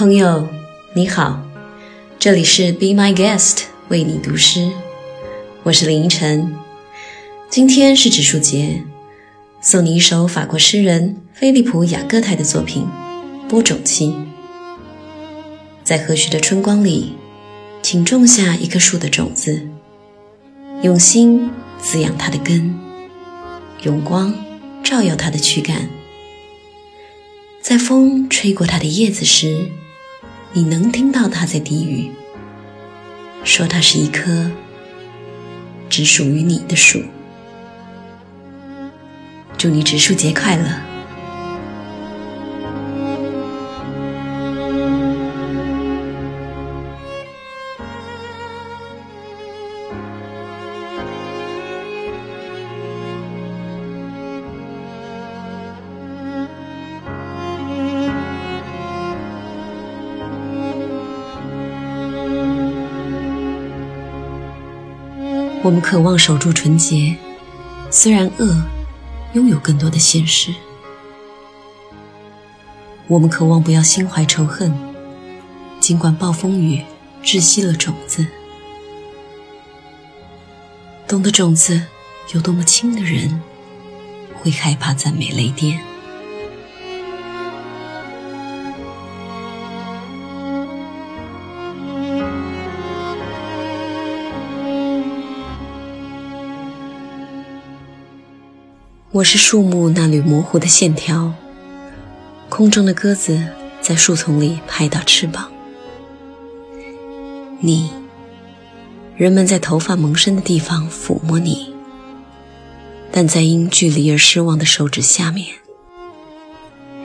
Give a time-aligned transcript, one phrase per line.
[0.00, 0.48] 朋友，
[0.94, 1.42] 你好，
[2.18, 4.70] 这里是 Be My Guest 为你读诗，
[5.62, 6.54] 我是林依晨。
[7.50, 8.82] 今天是植树节，
[9.60, 12.88] 送你一首法国诗人菲利普·雅各泰的作品
[13.46, 14.06] 《播种期》。
[15.84, 17.12] 在和煦的春光里，
[17.82, 19.68] 请种下一棵树的种子，
[20.80, 22.74] 用心滋养它的根，
[23.82, 24.34] 用光
[24.82, 25.90] 照耀它的躯干。
[27.60, 29.68] 在风吹过它的叶子时，
[30.52, 32.10] 你能听到它在低语，
[33.44, 34.50] 说它是一棵
[35.88, 37.02] 只属于你的树。
[39.56, 40.89] 祝你植树节快乐！
[65.62, 67.14] 我们渴望守住纯洁，
[67.90, 68.64] 虽然恶
[69.34, 70.52] 拥有更多的现实；
[73.06, 74.72] 我们渴望不要心怀仇恨，
[75.78, 76.82] 尽管暴风雨
[77.22, 78.26] 窒息了种子。
[81.06, 81.82] 懂得种子
[82.32, 83.42] 有多么轻的人，
[84.40, 85.89] 会害怕赞美雷电。
[99.12, 101.34] 我是树木那缕模糊的线条，
[102.48, 103.44] 空中的鸽子
[103.80, 105.50] 在树丛里拍打翅膀。
[107.58, 107.90] 你，
[109.16, 111.74] 人们在头发萌生的地方抚摸你，
[113.10, 115.56] 但在因距离而失望的手指下面，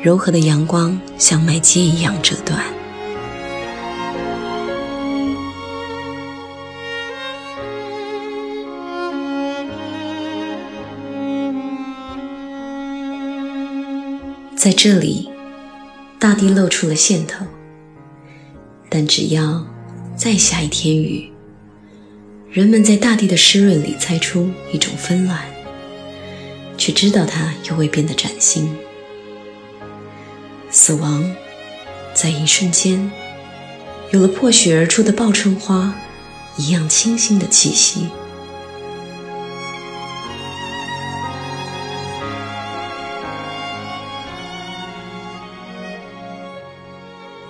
[0.03, 2.74] 柔和的阳光像麦秸一样折断。
[14.65, 15.29] 在这里，
[16.17, 17.45] 大地露出了线头。
[18.89, 19.63] 但只要
[20.15, 21.31] 再下一天雨，
[22.49, 25.39] 人们在大地的湿润里猜出一种纷乱，
[26.79, 28.75] 却知道它又会变得崭新。
[30.71, 31.35] 死亡
[32.15, 33.11] 在一瞬间，
[34.09, 35.93] 有了破雪而出的报春花
[36.57, 38.07] 一样清新的气息。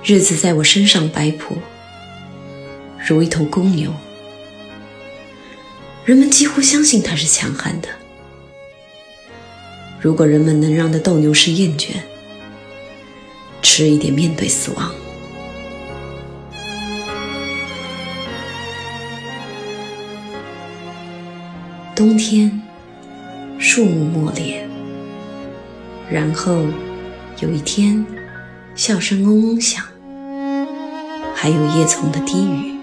[0.08, 1.58] 日子在我身上摆谱，
[3.08, 3.92] 如一头公牛。
[6.06, 7.90] 人们几乎相信它是强悍的。
[10.00, 11.88] 如果人们能让那斗牛士厌倦，
[13.64, 14.94] 迟一点面对死亡。
[21.96, 22.62] 冬天，
[23.58, 24.70] 树木没裂，
[26.12, 26.64] 然后
[27.40, 28.06] 有一天，
[28.76, 29.84] 笑声嗡嗡响。
[31.38, 32.80] 还有叶丛的低语，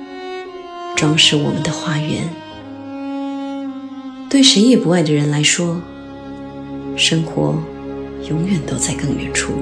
[0.94, 2.28] 装饰我们的花园。
[4.28, 5.80] 对谁也不爱的人来说，
[6.94, 7.56] 生活
[8.28, 9.52] 永远都在更远处。